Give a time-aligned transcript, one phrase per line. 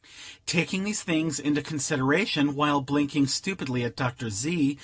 [0.47, 4.31] Taking these things into consideration, while blinking stupidly at Dr.
[4.31, 4.79] Z.